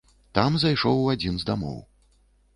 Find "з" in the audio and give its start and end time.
1.43-1.47